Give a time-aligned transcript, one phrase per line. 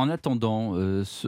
[0.00, 0.74] en attendant,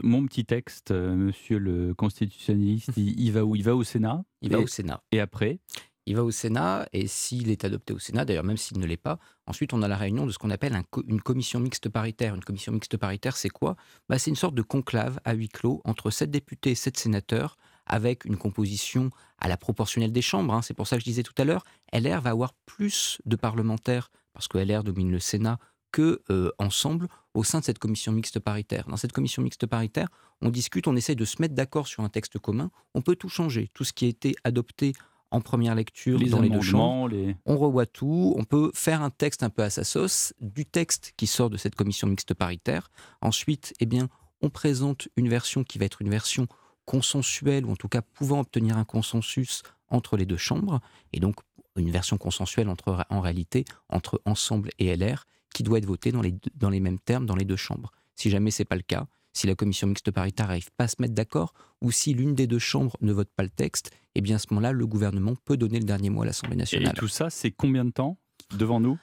[0.03, 3.55] mon petit texte, monsieur le constitutionnaliste, il, va où?
[3.55, 4.25] Il va au Sénat?
[4.41, 5.03] Il va au Sénat.
[5.13, 5.61] Et après?
[6.07, 8.97] Il va au Sénat et s'il est adopté au Sénat, d'ailleurs même s'il ne l'est
[8.97, 12.35] pas, ensuite on a la réunion de ce qu'on appelle une commission mixte paritaire.
[12.35, 13.77] Une commission mixte paritaire, c'est quoi?
[14.09, 17.57] Bah, C'est une sorte de conclave à huis clos entre sept députés et sept sénateurs
[17.87, 20.55] avec une composition à la proportionnelle des chambres.
[20.55, 20.63] Hein.
[20.63, 24.11] C'est pour ça que je disais tout à l'heure, LR va avoir plus de parlementaires,
[24.33, 25.59] parce que LR domine le Sénat,
[25.93, 28.87] que euh, ensemble au sein de cette commission mixte paritaire.
[28.89, 30.09] Dans cette commission mixte paritaire,
[30.41, 32.71] on discute, on essaie de se mettre d'accord sur un texte commun.
[32.95, 33.71] On peut tout changer.
[33.75, 34.95] Tout ce qui a été adopté
[35.31, 37.15] en première lecture les dans les deux chambres.
[37.47, 38.35] On revoit tout.
[38.37, 41.57] On peut faire un texte un peu à sa sauce, du texte qui sort de
[41.57, 42.91] cette commission mixte paritaire.
[43.21, 44.09] Ensuite, eh bien,
[44.41, 46.47] on présente une version qui va être une version
[46.85, 50.81] consensuelle, ou en tout cas pouvant obtenir un consensus entre les deux chambres,
[51.13, 51.37] et donc
[51.77, 56.23] une version consensuelle entre, en réalité entre Ensemble et LR, qui doit être votée dans
[56.23, 57.91] les, dans les mêmes termes dans les deux chambres.
[58.15, 60.89] Si jamais ce n'est pas le cas, si la commission mixte paritaire n'arrive pas à
[60.89, 64.21] se mettre d'accord, ou si l'une des deux chambres ne vote pas le texte, eh
[64.21, 66.93] bien à ce moment-là, le gouvernement peut donner le dernier mot à l'Assemblée nationale.
[66.95, 68.19] Et tout ça, c'est combien de temps
[68.57, 68.99] devant nous?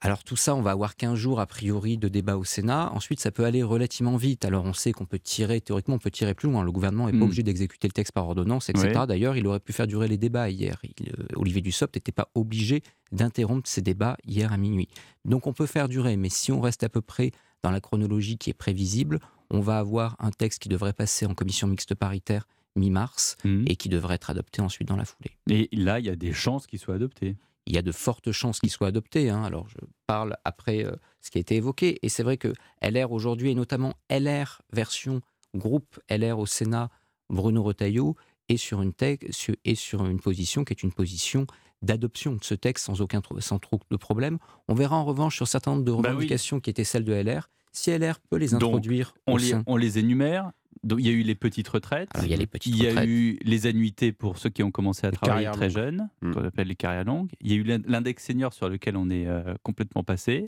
[0.00, 2.92] Alors tout ça, on va avoir 15 jours a priori de débat au Sénat.
[2.92, 4.44] Ensuite, ça peut aller relativement vite.
[4.44, 6.62] Alors on sait qu'on peut tirer, théoriquement, on peut tirer plus loin.
[6.62, 7.22] Le gouvernement n'est pas hmm.
[7.22, 9.00] obligé d'exécuter le texte par ordonnance, etc.
[9.08, 10.80] D'ailleurs, il aurait pu faire durer les débats hier.
[10.84, 14.88] Euh, Olivier Dussopt n'était pas obligé d'interrompre ces débats hier à minuit.
[15.24, 18.38] Donc on peut faire durer, mais si on reste à peu près dans la chronologie
[18.38, 19.18] qui est prévisible,
[19.50, 22.46] on va avoir un texte qui devrait passer en commission mixte paritaire
[22.76, 23.64] mi-mars hmm.
[23.66, 25.32] et qui devrait être adopté ensuite dans la foulée.
[25.50, 27.36] Et là, il y a des chances qu'il soit adopté
[27.68, 29.28] il y a de fortes chances qu'il soit adopté.
[29.28, 29.44] Hein.
[29.44, 31.98] Alors, je parle après euh, ce qui a été évoqué.
[32.02, 32.52] Et c'est vrai que
[32.82, 35.20] LR aujourd'hui, et notamment LR version
[35.54, 36.90] groupe LR au Sénat,
[37.28, 38.16] Bruno Retailleau,
[38.48, 41.46] est sur une, est sur une position qui est une position
[41.82, 44.38] d'adoption de ce texte sans aucun sans trop de problème.
[44.66, 47.50] On verra en revanche sur certains nombre de bah revendications qui étaient celles de LR,
[47.72, 49.14] si LR peut les introduire.
[49.26, 50.50] on, les, on les énumère
[50.84, 52.08] il y a eu les petites retraites.
[52.22, 54.70] il y a les petites Il y a eu les annuités pour ceux qui ont
[54.70, 56.32] commencé à travailler très jeunes, hmm.
[56.32, 57.30] qu'on appelle les carrières longues.
[57.40, 60.46] Il y a eu l'index senior sur lequel on est euh, complètement passé.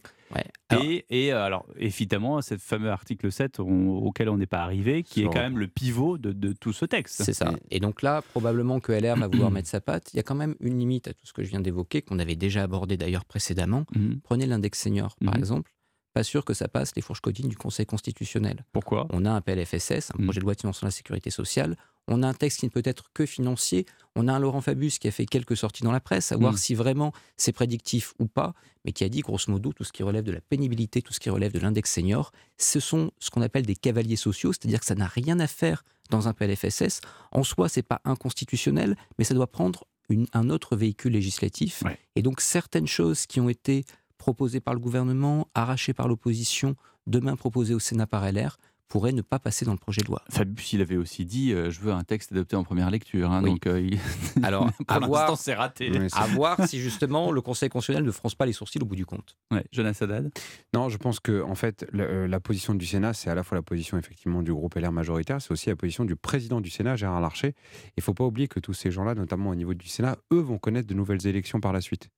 [0.80, 5.22] et, et euh, alors, évidemment, ce fameux article 7 auquel on n'est pas arrivé, qui
[5.22, 7.22] est quand même le pivot de, tout ce texte.
[7.22, 7.52] C'est ça.
[7.70, 10.12] Et donc là, probablement que LR va vouloir mettre sa patte.
[10.12, 12.18] Il y a quand même une limite à tout ce que je viens d'évoquer, qu'on
[12.18, 13.84] avait déjà abordé d'ailleurs précédemment.
[13.94, 14.20] Mhm.
[14.22, 15.40] Prenez l'index senior, par mhm.
[15.40, 15.72] exemple
[16.20, 18.66] pas sûr que ça passe les fourches codines du Conseil constitutionnel.
[18.72, 19.06] Pourquoi?
[19.08, 20.24] On a un PLFSS, un hmm.
[20.24, 21.76] projet de loi de financement de la sécurité sociale,
[22.08, 23.86] on a un texte qui ne peut être que financier,
[24.16, 26.52] on a un Laurent Fabius qui a fait quelques sorties dans la presse, à voir
[26.52, 26.58] hmm.
[26.58, 28.52] si vraiment c'est prédictif ou pas,
[28.84, 31.20] mais qui a dit grosso modo tout ce qui relève de la pénibilité, tout ce
[31.20, 34.86] qui relève de l'index senior, ce sont ce qu'on appelle des cavaliers sociaux, c'est-à-dire que
[34.86, 37.00] ça n'a rien à faire dans un PLFSS.
[37.32, 39.86] En soi, c'est pas inconstitutionnel, mais ça doit prendre
[40.34, 41.82] un autre véhicule législatif.
[42.16, 43.84] Et donc certaines choses qui ont été
[44.20, 46.76] proposé par le gouvernement, arraché par l'opposition,
[47.06, 50.20] demain proposé au Sénat par LR, pourrait ne pas passer dans le projet de loi.
[50.28, 53.30] Fabius, il avait aussi dit euh, je veux un texte adopté en première lecture.
[53.30, 53.88] Hein, donc, euh,
[54.42, 55.90] alors, pour l'instant, c'est raté.
[56.12, 59.06] à voir si justement le Conseil constitutionnel ne fronce pas les sourcils au bout du
[59.06, 59.36] compte.
[59.52, 60.30] Ouais, Jonas Haddad
[60.74, 63.56] Non, je pense que en fait, euh, la, position du Sénat, c'est à la fois
[63.56, 66.96] la position effectivement du groupe LR majoritaire, c'est aussi la position du président du Sénat,
[66.96, 67.54] Gérard Larcher.
[67.96, 70.40] Il ne faut pas oublier que tous ces gens-là, notamment au niveau du Sénat, eux
[70.40, 72.10] vont connaître de nouvelles élections par la suite.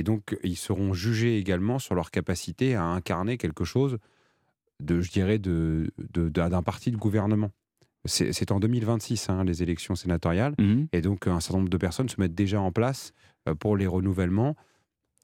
[0.00, 3.98] Et donc, ils seront jugés également sur leur capacité à incarner quelque chose
[4.82, 7.50] de, je dirais, de, d'un parti de gouvernement.
[8.06, 10.54] C'est en 2026, hein, les élections sénatoriales.
[10.58, 10.84] Mmh.
[10.94, 13.12] Et donc, un certain nombre de personnes se mettent déjà en place
[13.46, 14.56] euh, pour les renouvellements.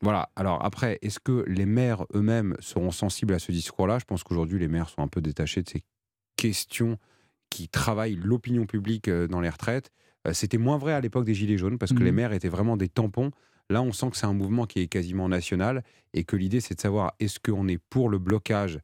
[0.03, 0.29] Voilà.
[0.37, 3.99] Alors après, est-ce que les maires eux-mêmes seront sensibles à ce discours-là?
[3.99, 5.85] Je pense qu'aujourd'hui, les maires sont un peu détachés de ces
[6.37, 6.99] questions
[7.49, 9.91] qui travaillent l'opinion publique euh, dans les retraites.
[10.29, 12.15] Euh, c'était moins vrai à l'époque des Gilets jaunes parce que les mmh.
[12.15, 13.31] maires étaient vraiment des tampons
[13.71, 15.83] Là, on sent que c'est un mouvement qui est quasiment national
[16.15, 18.79] et que l'idée, c'est de savoir est-ce qu'on est pour le blocage,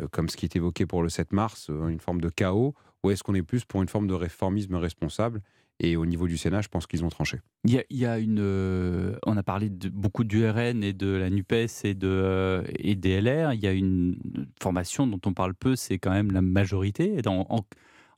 [0.00, 2.74] euh, comme ce qui est évoqué pour le 7 mars, euh, une forme de chaos,
[3.04, 5.42] ou est-ce qu'on est plus pour une forme de réformisme responsable?
[5.78, 7.38] Et au niveau du Sénat, je pense qu'ils ont tranché.
[7.64, 8.38] Il y a, une.
[8.40, 13.20] Euh, on a parlé beaucoup du RN et de la NUPES et, de, et des
[13.20, 13.52] LR.
[13.52, 14.16] Il y a une
[14.60, 17.20] formation dont on parle peu, c'est quand même la majorité.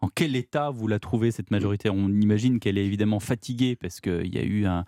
[0.06, 1.90] Quel état vous la trouvez, cette majorité?
[1.90, 4.84] On imagine qu'elle est évidemment fatiguée parce qu'il y a eu un,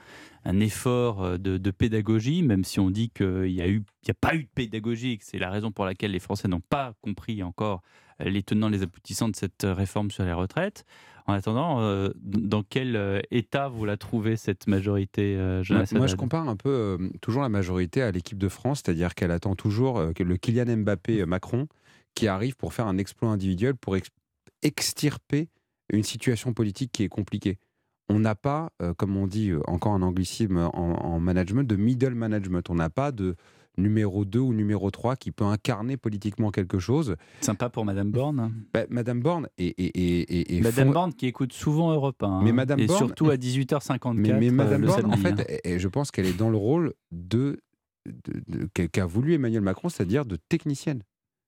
[0.60, 4.44] effort euh, de, pédagogie, même si on dit qu'il n'y a, eu, a pas eu
[4.44, 7.82] de pédagogie, c'est la raison pour laquelle les Français n'ont pas compris encore
[8.20, 10.84] les tenants, les aboutissants de cette réforme sur les retraites.
[11.26, 15.36] En attendant, euh, dans quel euh, état vous la trouvez, cette majorité,
[15.92, 19.56] Moi, je compare un peu toujours la majorité à l'équipe de France, c'est-à-dire qu'elle attend
[19.56, 21.66] toujours le Kylian Mbappé-Macron
[22.14, 23.96] qui arrive pour faire un exploit individuel, pour,
[24.62, 25.48] extirper
[25.92, 27.58] une situation politique qui est compliquée.
[28.08, 32.14] On n'a pas, euh, comme on dit euh, encore un anglicisme en, management, de middle
[32.14, 32.68] management.
[32.68, 33.36] On n'a pas de,
[33.76, 37.16] numéro 2 ou numéro 3 qui peut incarner politiquement quelque chose.
[37.40, 38.52] Sympa pour Madame Borne.
[38.72, 42.42] Bah, Madame Borne et, et, et, Madame Borne qui écoute souvent Europe 1.
[42.42, 44.14] Mais Madame et surtout à 18h54.
[44.14, 47.60] Mais, mais Madame euh, Borne, en fait, je pense qu'elle est dans le rôle de,
[48.06, 51.02] de, qu'a voulu Emmanuel Macron, c'est-à-dire de technicienne.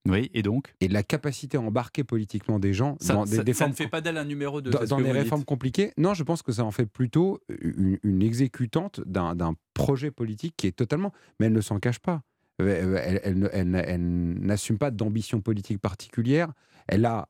[0.08, 0.74] Oui, et donc?
[0.80, 4.00] Et la capacité à embarquer politiquement des gens ça, dans des, ça, ne fait pas
[4.00, 4.70] d'elle un numéro 2.
[4.70, 9.54] Dans, des réformes compliquées Non, je pense que ça en fait plutôt une, exécutante d'un
[9.74, 11.12] projet politique qui est totalement.
[11.38, 12.22] Mais elle ne s'en cache pas.
[12.58, 14.00] Elle, elle,
[14.40, 16.52] n'assume pas d'ambition politique particulière.
[16.88, 17.28] Elle a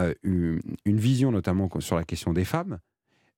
[0.00, 2.78] euh, une, vision notamment sur la question des femmes.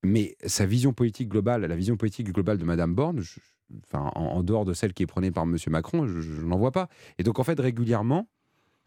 [0.03, 3.23] Mais sa vision politique globale, la vision politique globale de Madame Borne,
[3.85, 6.73] enfin, en, dehors de celle qui est prônée par Monsieur Macron, je, je n'en vois
[6.73, 6.89] pas.
[7.19, 8.27] Et donc, en fait, régulièrement,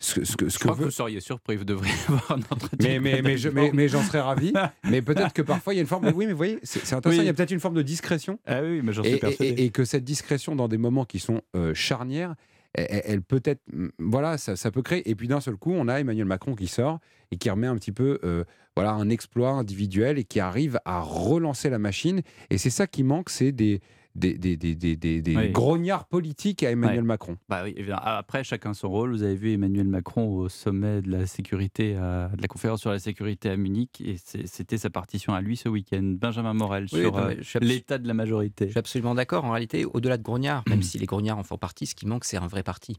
[0.03, 2.99] ce, ce, je crois que vous seriez surpris, vous devriez avoir un entretien.
[2.99, 4.53] Mais, mais, mais, mais, j'en serais ravi.
[4.89, 6.11] mais peut-être que parfois il y a une forme.
[6.13, 7.21] oui, mais vous voyez, c'est intéressant.
[7.21, 8.39] Il y a peut-être une forme de discrétion.
[8.45, 9.61] Ah oui, mais j'en suis et, persuadé.
[9.63, 12.35] Et, que cette discrétion, dans des moments qui sont euh, charnières,
[12.73, 13.61] elle, peut être.
[13.99, 15.09] Voilà, ça, ça, peut créer.
[15.09, 16.99] Et puis d'un seul coup, on a Emmanuel Macron qui sort
[17.31, 18.19] et qui remet un petit peu.
[18.23, 18.43] Euh,
[18.75, 22.23] voilà, un exploit individuel et qui arrive à relancer la machine.
[22.49, 23.81] Et c'est ça qui manque, c'est des,
[24.15, 27.37] des, des, des, des grognards politiques à Emmanuel Macron.
[27.49, 29.11] Bah oui, Après, chacun son rôle.
[29.11, 32.99] Vous avez vu Emmanuel Macron au sommet de la sécurité, de la conférence sur la
[32.99, 36.15] sécurité à Munich, et c'était sa partition à lui ce week-end.
[36.19, 38.65] Benjamin Morel sur euh, l'état de la majorité.
[38.65, 39.45] Je suis absolument d'accord.
[39.45, 42.25] En réalité, au-delà de grognards, même si les grognards en font partie, ce qui manque,
[42.25, 42.97] c'est un vrai parti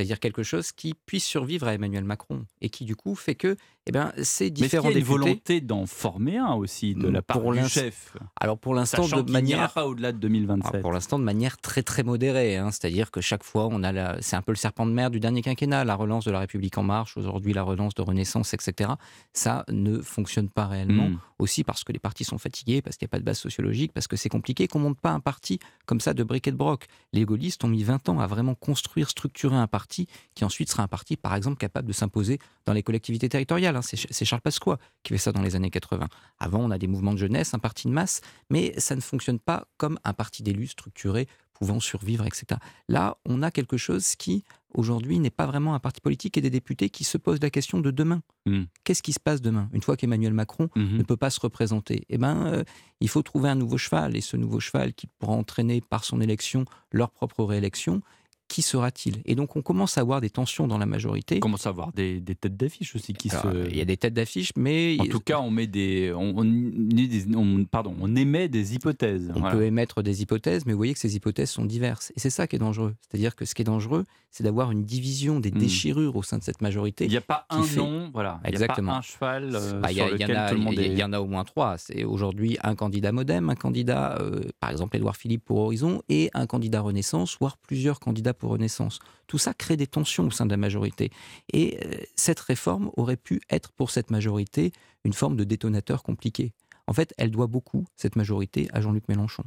[0.00, 3.56] c'est-à-dire quelque chose qui puisse survivre à Emmanuel Macron et qui du coup fait que
[3.86, 7.08] eh ben, ces différents Mais il y a une volonté d'en former un aussi de
[7.08, 8.14] la part du chef.
[8.38, 10.82] Alors pour l'instant de manière pas au-delà de 2027.
[10.82, 12.70] pour l'instant de manière très très modérée, hein.
[12.70, 14.20] c'est-à-dire que chaque fois on a la...
[14.20, 16.76] c'est un peu le serpent de mer du dernier quinquennat, la relance de la République
[16.76, 18.90] en marche, aujourd'hui la relance de Renaissance, etc.
[19.32, 21.08] Ça ne fonctionne pas réellement.
[21.08, 21.18] Hmm.
[21.38, 23.92] Aussi parce que les partis sont fatigués, parce qu'il n'y a pas de base sociologique,
[23.94, 26.86] parce que c'est compliqué, qu'on monte pas un parti comme ça de briquet de broc.
[27.14, 30.82] Les gaullistes ont mis 20 ans à vraiment construire, structurer un parti qui ensuite sera
[30.82, 33.69] un parti, par exemple, capable de s'imposer dans les collectivités territoriales.
[33.76, 33.82] Hein.
[33.82, 36.08] C'est Charles Pasqua qui fait ça dans les années 80.
[36.38, 38.20] Avant, on a des mouvements de jeunesse, un parti de masse,
[38.50, 41.26] mais ça ne fonctionne pas comme un parti d'élus structuré
[41.60, 42.58] pouvant survivre, etc.
[42.88, 46.48] Là, on a quelque chose qui, aujourd'hui, n'est pas vraiment un parti politique et des
[46.48, 48.22] députés qui se posent la question de demain.
[48.46, 48.62] Mmh.
[48.82, 49.68] Qu'est-ce qui se passe demain?
[49.74, 52.64] Une fois qu'Emmanuel Macron mmh ne peut pas se représenter, eh ben, euh,
[53.00, 54.16] il faut trouver un nouveau cheval.
[54.16, 58.00] Et ce nouveau cheval qui pourra entraîner par son élection leur propre réélection,
[58.50, 59.22] qui sera-t-il?
[59.26, 61.36] Et donc on commence à avoir des tensions dans la majorité.
[61.36, 63.68] On commence à avoir des, têtes d'affiche aussi qui se.
[63.68, 67.94] Il y a des têtes d'affiche, mais en tout cas on met des, on, pardon,
[68.00, 69.32] on émet des hypothèses.
[69.36, 72.30] On peut émettre des hypothèses, mais vous voyez que ces hypothèses sont diverses, et c'est
[72.30, 72.94] ça qui est dangereux.
[73.00, 75.58] C'est-à-dire que ce qui est dangereux, c'est d'avoir une division des hmm.
[75.58, 77.04] déchirures au sein de cette majorité.
[77.04, 78.40] Il n'y a pas un nom, voilà.
[78.44, 78.82] Exactement.
[78.82, 80.60] Il y a pas un cheval euh, bah, sur lequel y en a, tout le
[80.60, 81.78] monde Il y en a au moins trois.
[81.78, 86.30] C'est aujourd'hui un candidat MoDem, un candidat, euh, par exemple Édouard Philippe pour Horizon, et
[86.34, 88.98] un candidat Renaissance, voire plusieurs candidats Renaissance.
[89.26, 91.10] Tout ça crée des tensions au sein de la majorité.
[91.52, 94.72] Et euh, cette réforme aurait pu être pour cette majorité
[95.04, 96.52] une forme de détonateur compliqué.
[96.86, 99.44] En fait, elle doit beaucoup, cette majorité, à Jean-Luc Mélenchon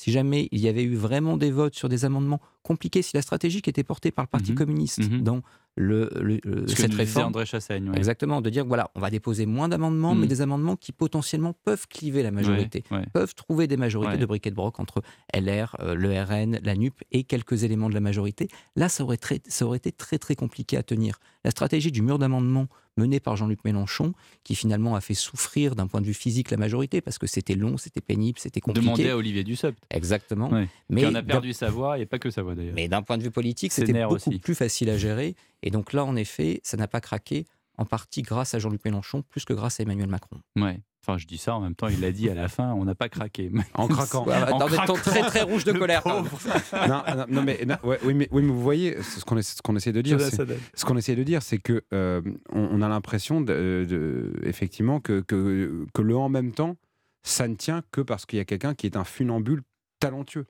[0.00, 3.22] si jamais il y avait eu vraiment des votes sur des amendements compliqués, si la
[3.22, 5.42] stratégie qui était portée par le Parti mmh communiste mmh dans
[5.76, 7.28] le, cette réforme.
[7.28, 7.90] André Chassaigne.
[7.94, 10.28] Exactement, de dire voilà, on va déposer moins d'amendements, mais mmh.
[10.28, 14.56] des amendements qui potentiellement peuvent cliver la majorité, peuvent trouver des majorités de briquet de
[14.56, 15.02] broc entre
[15.34, 18.48] LR, euh, le RN, la NUP et quelques éléments de la majorité.
[18.76, 21.18] Là, ça aurait, très, ça aurait été très très compliqué à tenir.
[21.44, 22.66] La stratégie du mur d'amendement
[22.96, 24.12] menée par Jean-Luc Mélenchon,
[24.44, 27.54] qui finalement a fait souffrir d'un point de vue physique la majorité, parce que c'était
[27.54, 28.84] long, c'était pénible, c'était compliqué.
[28.84, 29.78] Demandez à Olivier Dussopt.
[29.90, 30.50] Exactement.
[30.88, 32.74] Mais on a perdu sa voix, et pas que sa voix d'ailleurs.
[32.74, 35.34] Mais d'un point de vue politique, c'était beaucoup plus facile à gérer.
[35.62, 37.46] Et donc là, en effet, ça n'a pas craqué,
[37.78, 40.40] en partie grâce à Jean-Luc Mélenchon, plus que grâce à Emmanuel Macron.
[40.56, 40.80] Ouais.
[41.02, 42.94] Enfin, je dis ça en même temps, il l'a dit à la fin, on n'a
[42.94, 43.50] pas craqué.
[43.72, 44.26] En craquant.
[44.26, 46.02] dans des temps très très rouges de colère.
[46.06, 47.66] non, non, mais,
[48.04, 51.22] oui, mais, oui, mais vous voyez, ce qu'on essaie de dire, ce qu'on essaie de
[51.22, 52.20] dire, c'est que euh,
[52.52, 56.76] on, a l'impression, de, effectivement, que, que, que le en même temps,
[57.22, 59.62] ça ne tient que parce qu'il y a quelqu'un qui est un funambule
[60.00, 60.46] talentueux.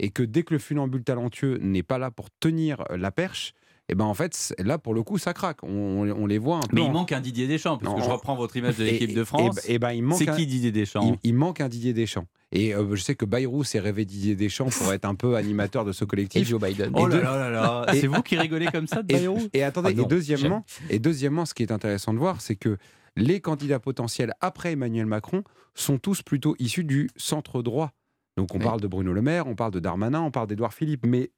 [0.00, 3.54] Et que dès que le funambule talentueux n'est pas là pour tenir la perche,
[3.90, 5.64] et ben en fait, là, pour le coup, ça craque.
[5.64, 6.76] On, les voit un peu.
[6.76, 9.24] Mais il manque un Didier Deschamps, parce que je reprends votre image de l'équipe de
[9.24, 9.60] France.
[9.68, 12.26] Et, ben, il manque C'est qui Didier Deschamps il, manque un Didier Deschamps.
[12.52, 15.84] Et euh, je sais que Bayrou s'est rêvé Didier Deschamps pour être un peu animateur
[15.84, 16.42] de ce collectif.
[16.42, 16.92] Et Joe Biden.
[16.94, 20.02] Oh là là là C'est vous qui rigolez comme ça de Bayrou Et, attendez, ah
[20.02, 22.78] et, deuxièmement, et deuxièmement, ce qui est intéressant de voir, c'est que
[23.16, 25.42] les candidats potentiels après Emmanuel Macron
[25.74, 27.92] sont tous plutôt issus du centre droit.
[28.36, 31.04] Donc on parle de Bruno Le Maire, on parle de Darmanin, on parle d'Edouard Philippe,
[31.06, 31.30] mais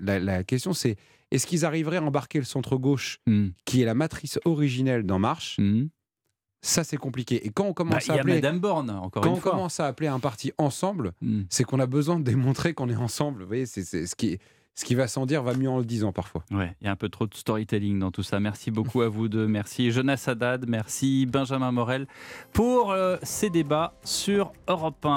[0.00, 0.96] la, question c'est
[1.30, 3.48] est-ce qu'ils arriveraient à embarquer le centre-gauche, hmm.
[3.64, 5.88] qui est la matrice originelle d'En Marche hmm.
[6.60, 7.46] Ça, c'est compliqué.
[7.46, 10.08] Et quand on commence bah, à appeler, Madame Borne, encore quand on commence à appeler
[10.08, 11.42] un parti ensemble, hmm.
[11.50, 13.42] c'est qu'on a besoin de démontrer qu'on est ensemble.
[13.42, 14.38] Vous voyez, c'est ce qui
[14.78, 16.44] ce qui va sans dire va mieux en le disant parfois.
[16.52, 18.38] Ouais, il y a un peu trop de storytelling dans tout ça.
[18.38, 19.48] Merci beaucoup à vous deux.
[19.48, 22.06] Merci Jonas Haddad, merci Benjamin Morel
[22.52, 25.10] pour euh, ces débats sur Europe 1.